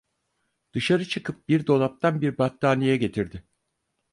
Dışarı 0.73 1.05
çıkıp 1.07 1.49
bir 1.49 1.67
dolaptan 1.67 2.21
bir 2.21 2.37
battaniye 2.37 2.97
getirdi. 2.97 3.43